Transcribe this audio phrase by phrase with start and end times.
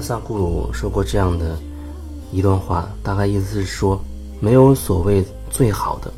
[0.00, 1.58] 萨库鲁说过这样的
[2.32, 4.00] 一段话，大概意思是说，
[4.40, 6.12] 没有所谓最好的。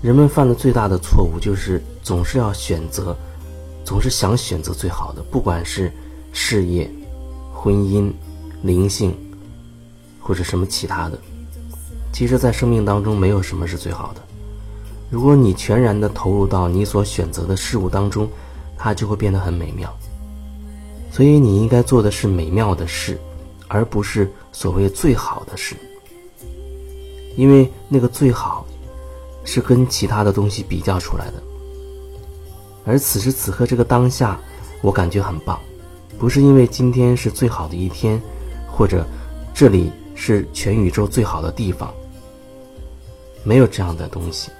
[0.00, 3.16] 人们犯的最大的错误就是总是要选择，
[3.84, 5.92] 总是想选择最好的，不管是
[6.32, 6.88] 事业、
[7.52, 8.12] 婚姻、
[8.62, 9.12] 灵性，
[10.20, 11.18] 或者什么其他的。
[12.12, 14.20] 其实，在生命当中，没有什么是最好的。
[15.10, 18.28] 如果你全然的投入到你所选择的事物当中，
[18.76, 19.92] 它就会变得很美妙。
[21.18, 23.18] 所以，你应该做的是美妙的事，
[23.66, 25.74] 而不是所谓最好的事，
[27.36, 28.64] 因为那个最好。
[29.44, 31.42] 是跟其他的东西比较出来的，
[32.84, 34.38] 而此时此刻这个当下，
[34.82, 35.58] 我感觉很棒，
[36.18, 38.20] 不是因为今天是最好的一天，
[38.70, 39.06] 或者
[39.54, 41.92] 这里是全宇宙最好的地方，
[43.42, 44.50] 没有这样的东西。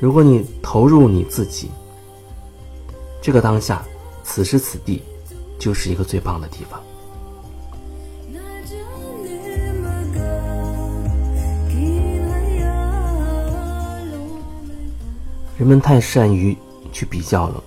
[0.00, 1.70] 如果你投入你自己，
[3.20, 3.84] 这个当下，
[4.24, 5.02] 此时此地，
[5.58, 6.80] 就是一个最棒的地方。
[15.58, 16.56] 人们太善于
[16.92, 17.64] 去比较了，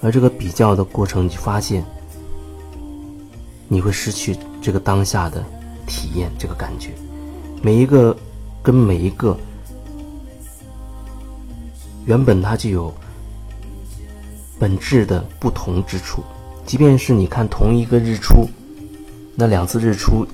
[0.00, 1.84] 而这个比较的过程，你发现
[3.66, 5.44] 你会失去这个当下的
[5.88, 6.92] 体验，这个感觉。
[7.60, 8.16] 每一个
[8.62, 9.36] 跟每一个
[12.06, 12.94] 原本它就有
[14.58, 16.22] 本质的不同之处，
[16.64, 18.48] 即便是你看同一个日出，
[19.34, 20.26] 那两次日出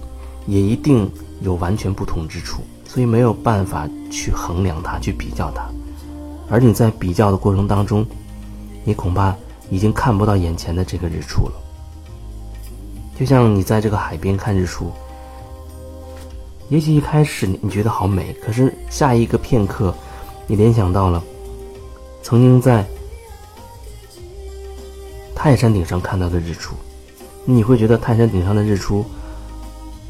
[0.46, 5.68] 也一定有完全不同之处，所以没有办法去衡量它，去比较它。
[6.48, 8.06] 而你在比较的过程当中，
[8.84, 9.34] 你恐怕
[9.70, 11.52] 已经看不到眼前的这个日出了。
[13.18, 14.90] 就像你在这个海边看日出，
[16.68, 19.92] 也许一开始你觉得好美，可是下一个片刻，
[20.46, 21.22] 你联想到了
[22.22, 22.86] 曾经在
[25.40, 26.74] 泰山顶上看到的日出，
[27.44, 29.06] 你会觉得泰山顶上的日出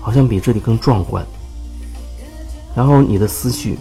[0.01, 1.23] 好像比这里更壮观，
[2.75, 3.79] 然后你的思绪。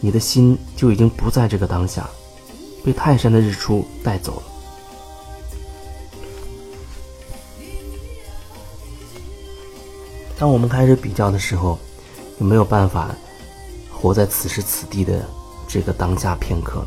[0.00, 2.08] 你的心就已经不在这个当下，
[2.84, 4.42] 被泰山的日出带走了。
[10.38, 11.76] 当我们开始比较的时候，
[12.38, 13.10] 就没有办法
[13.90, 15.28] 活在此时此地的
[15.66, 16.84] 这个当下片刻。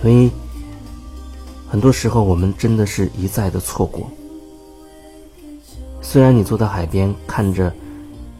[0.00, 0.30] 所以，
[1.70, 4.10] 很多时候我们真的是一再的错过。
[6.02, 7.72] 虽然你坐在海边看着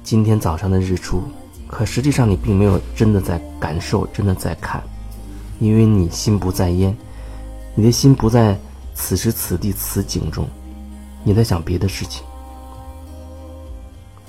[0.03, 1.23] 今天早上的日出。
[1.69, 4.83] 可实际上，你并没有真的在感受，真的在看，
[5.61, 6.93] 因为你心不在焉，
[7.77, 8.59] 你的心不在
[8.93, 10.49] 此时此地此景中，
[11.23, 12.25] 你在想别的事情。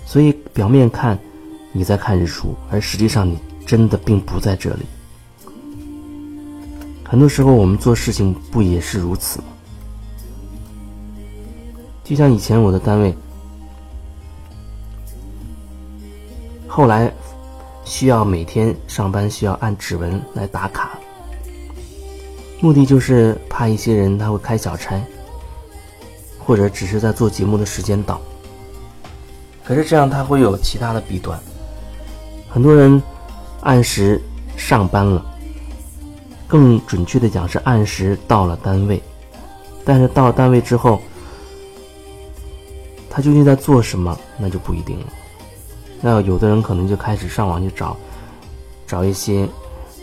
[0.06, 1.18] 所以表面看
[1.72, 4.86] 你在看日出，而实际上你真的并不在这里。
[7.12, 9.46] 很多时候我们做事情不也是如此吗？
[12.06, 13.14] 就像以前我的单位，
[16.68, 17.12] 后来。
[17.84, 20.98] 需要每天上班需要按指纹来打卡，
[22.62, 24.98] 目的就是怕一些人他会开小差，
[26.40, 28.22] 或者只是在做节目的时间到。
[29.66, 31.38] 可是这样他会有其他的弊端，
[32.48, 33.02] 很多人
[33.62, 34.22] 按时
[34.56, 35.26] 上班了，
[36.52, 39.02] 更准确的讲是按时到了单位，
[39.86, 41.00] 但是到了单位之后，
[43.10, 45.06] 他究竟在做什么，那就不一定了。
[46.02, 47.96] 那有的人可能就开始上网去找，
[48.86, 49.48] 找一些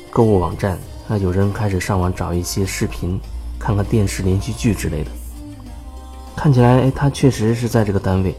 [0.09, 0.75] 购物网站；
[1.07, 3.21] 那有人开始上网找一些视频，
[3.59, 5.11] 看看电视连续剧之类的。
[6.35, 8.35] 看起来，哎，他确实是在这个单位。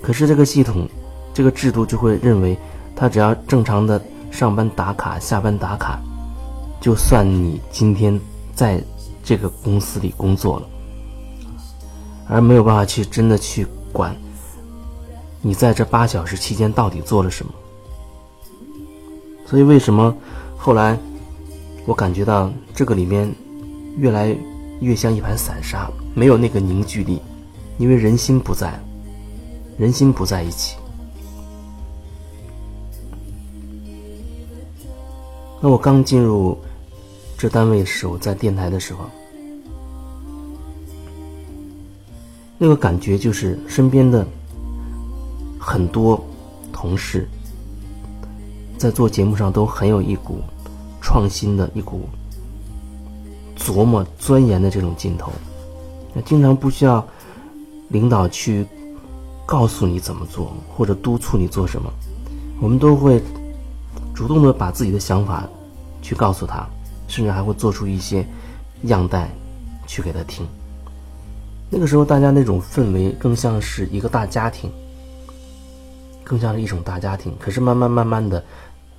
[0.00, 0.88] 可是这个系统，
[1.34, 2.56] 这个制度就会认为，
[2.94, 5.98] 他只要正常的上班打卡、下班打卡，
[6.80, 8.18] 就算你今天
[8.54, 8.82] 在
[9.24, 10.68] 这个公司里工作了，
[12.28, 14.14] 而没有办法去真的去管。
[15.42, 17.52] 你在这八小时期间到底做了什么？
[19.46, 20.14] 所以为什么
[20.56, 20.98] 后来
[21.86, 23.32] 我感觉到这个里面
[23.96, 24.36] 越来
[24.80, 27.20] 越像一盘散沙，没有那个凝聚力，
[27.78, 28.78] 因为人心不在，
[29.78, 30.76] 人心不在一起。
[35.60, 36.56] 那我刚进入
[37.36, 39.04] 这单位的时候，在电台的时候，
[42.58, 44.26] 那个感觉就是身边的。
[45.58, 46.24] 很多
[46.72, 47.26] 同事
[48.78, 50.38] 在做节目上都很有一股
[51.00, 52.02] 创新的一股
[53.56, 55.32] 琢磨钻研的这种劲头，
[56.14, 57.04] 那经常不需要
[57.88, 58.64] 领导去
[59.44, 61.90] 告诉你怎么做或者督促你做什么，
[62.60, 63.20] 我们都会
[64.16, 65.46] 主动的把自己的想法
[66.00, 66.66] 去告诉他，
[67.06, 68.26] 甚至还会做出一些
[68.84, 69.30] 样带
[69.86, 70.48] 去给他听。
[71.68, 74.72] 那个时候大家那种氛围更像是一个大家庭，
[76.24, 77.36] 更像是一种大家庭。
[77.38, 78.42] 可是慢慢慢慢的，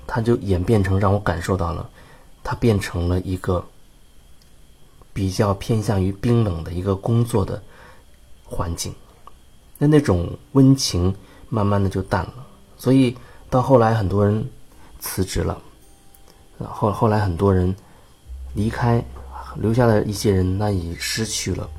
[0.06, 1.90] 它就演变成让我感受到了，
[2.44, 3.66] 它变成了一个
[5.14, 7.60] 比较偏向于冰冷的一个工作的
[8.46, 8.94] 环境。
[9.80, 11.12] 那那种温情
[11.50, 12.46] 慢慢的就淡了，
[12.78, 13.18] 所以
[13.50, 14.48] 到后来很多人
[15.00, 15.62] 辞职了，
[16.66, 17.76] 后后来很多人
[18.54, 19.04] 离开，
[19.56, 21.70] 留下的一些人那已失去了。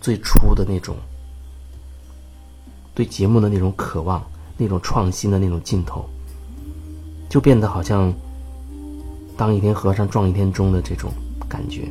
[0.00, 0.96] 最初的那种
[2.94, 4.22] 对节目的那种渴望，
[4.56, 6.04] 那种创新的那种劲头，
[7.28, 8.12] 就变得好像
[9.36, 11.12] 当一天和尚撞一天钟的这种
[11.48, 11.88] 感觉，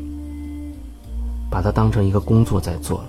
[1.49, 3.05] 把它当成一个工作在做了。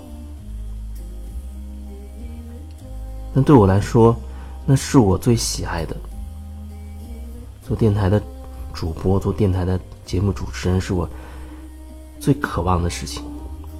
[3.35, 4.15] 那对我来说，
[4.65, 5.97] 那是我最喜爱的。
[7.73, 8.23] 做电台的
[8.75, 11.09] 主播，做电台的节目主持人，是我
[12.21, 13.25] 最渴望的事情。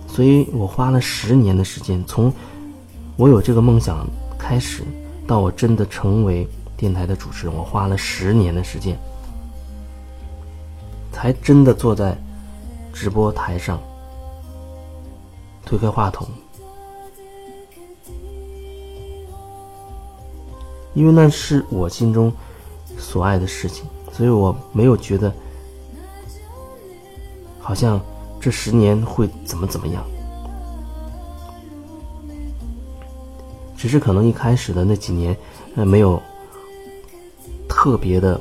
[0.09, 2.33] 所以我花了十年的时间，从
[3.19, 4.07] 我有这个梦想
[4.39, 4.83] 开始，
[5.27, 8.97] 到我真的成为电台的主持人，我花了十年的时间，
[11.13, 12.17] 才真的坐在
[12.95, 13.79] 直播台上，
[15.67, 16.27] 推开话筒，
[20.95, 22.33] 因为那是我心中
[22.99, 25.33] 所爱的事情，所以我没有觉得
[27.59, 28.01] 好像。
[28.45, 30.05] 这十年会怎么怎么样？
[33.77, 35.37] 只是可能一开始的那几年，
[35.77, 36.21] 呃，没有
[37.69, 38.41] 特别的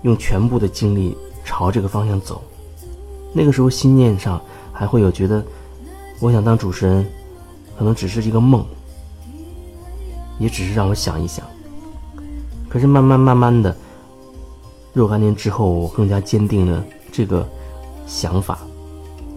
[0.00, 1.14] 用全部的精力
[1.44, 2.42] 朝这个方向走。
[3.34, 4.40] 那个时候心念上
[4.72, 5.44] 还会有觉得，
[6.22, 7.06] 我想当主持人，
[7.76, 8.64] 可能只是一个梦，
[10.38, 11.46] 也只是让我想一想。
[12.68, 13.76] 可是慢慢慢慢的，
[14.92, 17.46] 若干年之后，我更加坚定了这个
[18.06, 18.58] 想法。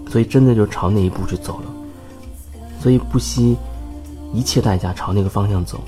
[0.10, 1.66] 所以，真的就朝那一步去走了。
[2.80, 3.56] 所以，不惜
[4.34, 5.80] 一切代价朝那个方向走。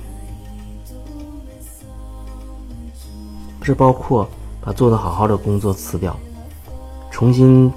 [3.63, 4.27] 这包括
[4.59, 6.15] 把做的好好的工作辞掉，
[7.09, 7.71] 重新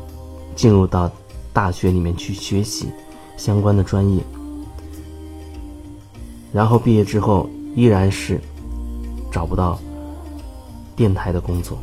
[0.54, 1.10] 进入到
[1.52, 2.88] 大学里面去学习
[3.36, 4.22] 相关的专业，
[6.52, 8.40] 然后毕业之后依然是
[9.34, 9.76] 找不到
[10.94, 11.76] 电台的工作。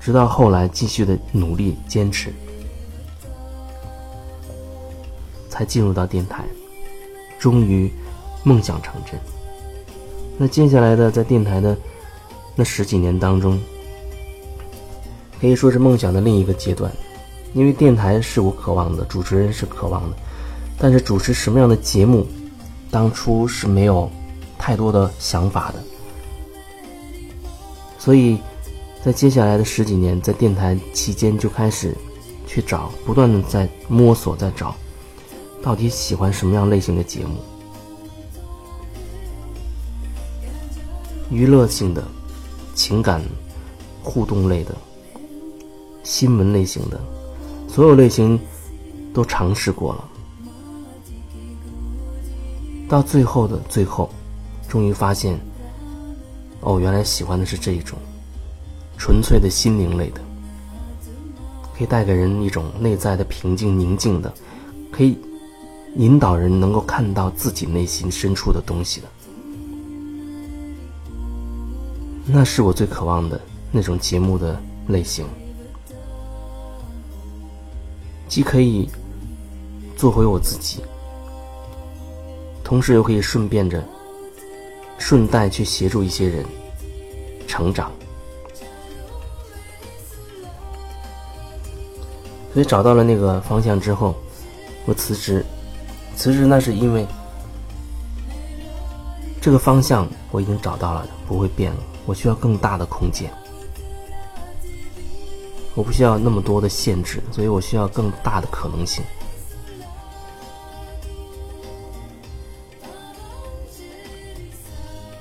[0.00, 2.32] 直到后来继续的努力坚持，
[5.48, 6.44] 才进入到电台，
[7.40, 7.92] 终于
[8.44, 9.18] 梦想成真。
[10.38, 11.76] 那接下来的在电台的
[12.54, 13.60] 那十几年当中，
[15.40, 16.90] 可以说是梦想的另一个阶段，
[17.52, 20.16] 因为电台是我渴望的，主持人是渴望的，
[20.78, 22.26] 但是主持什么样的节目，
[22.90, 24.10] 当初是没有
[24.60, 25.82] 太多的想法的，
[27.98, 28.38] 所以。
[29.02, 31.96] 在接下来的十几年，在电台期间就开始
[32.46, 34.76] 去找，不断的在摸索，在找，
[35.62, 37.36] 到底喜欢什么样类型的节目？
[41.30, 42.04] 娱乐性的、
[42.74, 43.22] 情感
[44.02, 44.76] 互动类的、
[46.02, 47.00] 新闻类型的，
[47.66, 48.38] 所有类型
[49.14, 50.04] 都尝试过了。
[52.86, 54.10] 到最后的最后，
[54.70, 55.36] 终于发现，
[56.60, 57.98] 哦，原来喜欢的是这一种。
[58.96, 60.20] 纯粹的心灵类的，
[61.74, 64.30] 可以带给人一种内在的平静、宁静的，
[64.92, 65.18] 可以
[65.96, 69.08] 引导人能够看到自己内心深处的东西的，
[72.26, 73.40] 那是我最渴望的
[73.72, 75.26] 那种节目的类型，
[78.28, 78.86] 既可以
[79.96, 80.80] 做回我自己，
[82.62, 83.82] 同时又可以顺便着
[85.00, 86.44] 顺带去协助一些人
[87.48, 87.90] 成长。
[92.52, 94.14] 所以找到了那个方向之后，
[94.84, 95.44] 我辞职。
[96.16, 97.06] 辞职那是因为
[99.40, 101.78] 这个方向我已经找到了，不会变了。
[102.04, 103.32] 我需要更大的空间，
[105.74, 109.02] 我不需要那么多的限制，所以我需要更大的可能性。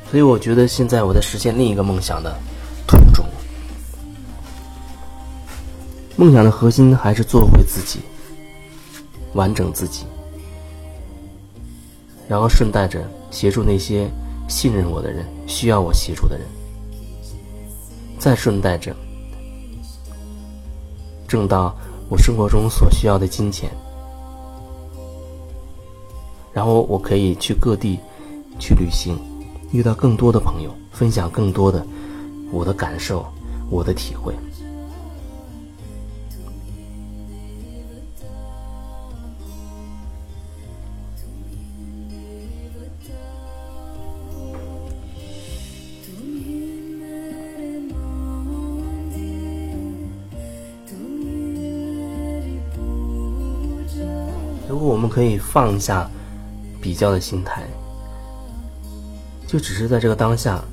[0.09, 2.35] 所以我觉得现在我在实现另一个梦想的
[2.87, 3.23] 途中。
[6.15, 7.99] 梦想的核心还是做回自己，
[9.33, 10.05] 完整自己，
[12.27, 14.09] 然后顺带着协助那些
[14.49, 16.45] 信任我的人、需要我协助的人，
[18.17, 18.93] 再顺带着
[21.27, 21.73] 挣到
[22.09, 23.69] 我生活中所需要的金钱，
[26.51, 27.99] 然后我可以去各地
[28.57, 29.17] 去旅行，
[29.71, 31.85] 遇到更多的朋友分享更多的
[32.51, 33.25] 我的感受
[33.69, 34.33] 我的体会。
[54.67, 56.09] 如果我们可以放下
[56.79, 57.63] 比较的心态
[59.49, 60.63] 就只是在这个当下，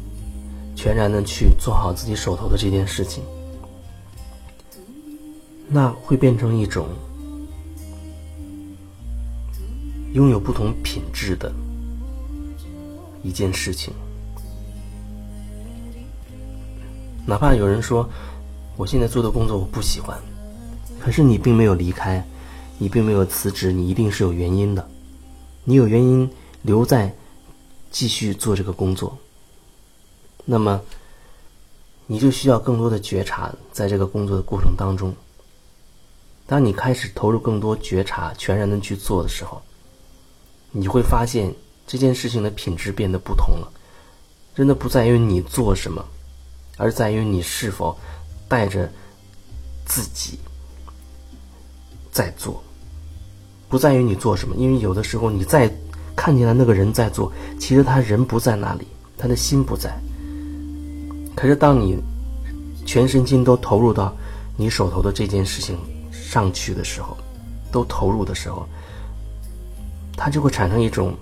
[0.74, 3.24] 全然的去做好自己手头的这件事情，
[5.66, 6.86] 那会变成一种
[10.12, 11.50] 拥有不同品质的
[13.22, 13.94] 一件事情。
[17.26, 18.06] 哪怕有人说，
[18.76, 20.20] 我现在做的工作我不喜欢，
[21.00, 22.22] 可是你并没有离开，
[22.76, 24.86] 你并没有辞职，你一定是有原因的，
[25.64, 26.30] 你有原因
[26.60, 27.10] 留在，
[27.90, 29.16] 继续做这个工作。
[30.44, 30.80] 那么，
[32.06, 35.14] 你就需要更多的觉察，在这个工作的过程当中，
[36.46, 39.60] 当你开始投入更多觉察，全然的去做的时候，
[40.70, 41.52] 你会发现
[41.86, 43.72] 这件事情的品质变得不同了，
[44.54, 46.04] 真的不在于你做什么。
[46.78, 47.98] 而在于你是否
[48.48, 48.86] 带着
[49.86, 50.38] 自己
[52.12, 52.62] 在做，
[53.68, 54.54] 不在于你做什么。
[54.56, 55.74] 因为有的时候你在
[56.16, 57.30] 看见了那个人在做，
[57.60, 58.86] 其实他人不在那里，
[59.18, 59.94] 他的心不在。
[61.36, 61.98] 可是当你
[62.86, 64.16] 全身心都投入到
[64.56, 65.76] 你手头的这件事情
[66.10, 67.16] 上去的时候，
[67.70, 68.66] 都投入的时候，
[70.16, 71.14] 它就会产生一种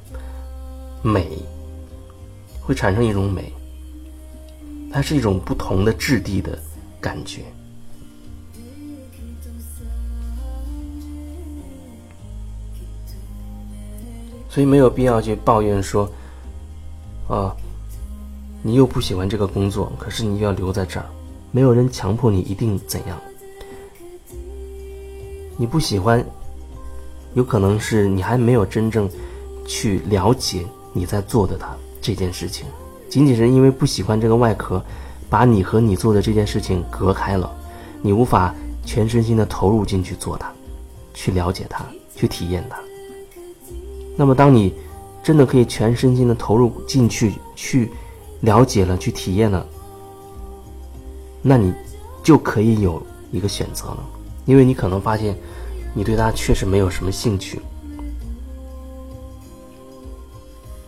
[1.02, 1.36] 美，
[2.60, 3.52] 会产生一种美。
[4.92, 6.56] 它是一种不同的质地的
[7.00, 7.42] 感觉，
[14.54, 16.08] 所以没有必要去抱怨说
[17.28, 17.52] ：“啊，
[18.62, 21.06] 你又不喜欢这个工作，可是你又要留在这儿。”
[21.50, 23.20] 没有人强迫你一定怎样。
[25.56, 26.24] 你不喜欢，
[27.34, 29.10] 有可能是你还没有真正
[29.66, 32.64] 去了解你在做的它这件事情。
[33.08, 34.80] 仅仅是因为不喜欢这个外壳，
[35.28, 37.52] 把你和你做的这件事情隔开了，
[38.02, 38.54] 你无法
[38.86, 40.48] 全身心的投入进去做它，
[41.12, 41.84] 去了解它，
[42.14, 42.78] 去体验它。
[44.16, 44.72] 那么，当你
[45.22, 47.90] 真的可以全身心的投入进去，去
[48.40, 49.66] 了解了，去体验了，
[51.42, 51.72] 那你
[52.22, 53.02] 就可以有
[53.32, 54.04] 一个选择了，
[54.44, 55.36] 因为你可能发现
[55.94, 57.60] 你对他确实没有什么兴趣，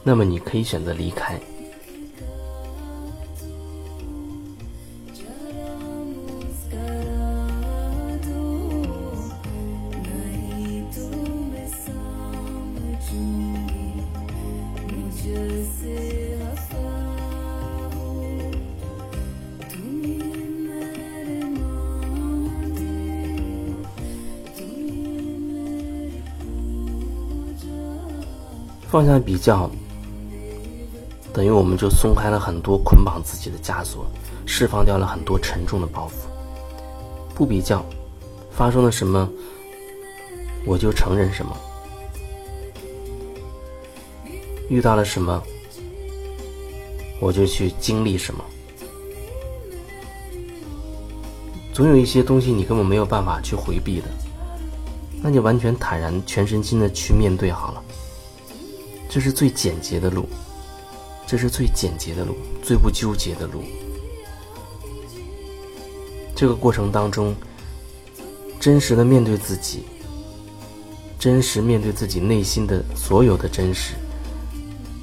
[0.02, 1.40] 那么你可以选择离开。
[28.88, 29.68] 放下比较，
[31.32, 34.06] 等于我们就松开了很多捆绑自己的枷锁，
[34.46, 36.12] 释放掉了很多沉重的包袱。
[37.34, 37.84] 不比较，
[38.50, 39.28] 发生了什么，
[40.64, 41.52] 我就承认什么；
[44.70, 45.42] 遇到了什么，
[47.20, 48.42] 我就去经历什么。
[51.74, 54.06] 总有一些东西你根本没有办法去回避的，
[55.20, 57.82] 那就完全坦然、全身心的去面对好了。
[59.16, 60.28] 这是最简洁的路，
[61.26, 63.62] 这是最简洁的路，最不纠结的路。
[66.34, 67.34] 这个过程当中，
[68.60, 69.84] 真实的面对自己，
[71.18, 73.94] 真实面对自己内心的所有的真实，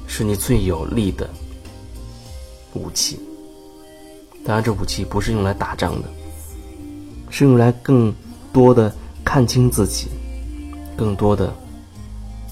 [0.06, 1.28] 是你最有力的
[2.74, 3.18] 武器。
[4.44, 6.08] 当然，这武器不是用来打仗的，
[7.30, 8.14] 是用来更
[8.52, 8.94] 多的
[9.24, 10.06] 看清自己，
[10.96, 11.52] 更多的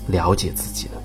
[0.09, 1.01] 了解自己的。